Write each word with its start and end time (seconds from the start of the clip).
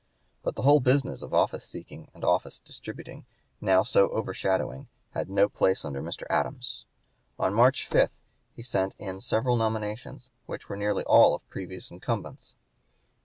But 0.41 0.55
the 0.55 0.63
whole 0.63 0.79
business 0.79 1.21
of 1.21 1.31
office 1.31 1.63
seeking 1.63 2.09
and 2.15 2.23
office 2.25 2.57
distributing, 2.57 3.27
now 3.61 3.83
so 3.83 4.09
overshadowing, 4.09 4.87
had 5.11 5.29
no 5.29 5.47
place 5.47 5.85
under 5.85 6.01
Mr. 6.01 6.23
Adams. 6.27 6.85
On 7.37 7.53
March 7.53 7.85
5 7.85 8.09
he 8.55 8.63
sent 8.63 8.95
in 8.97 9.21
several 9.21 9.57
nominations 9.57 10.31
which 10.47 10.69
were 10.69 10.75
nearly 10.75 11.03
all 11.03 11.35
of 11.35 11.47
previous 11.51 11.91
incumbents. 11.91 12.55